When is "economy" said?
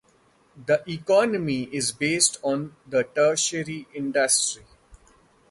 0.89-1.69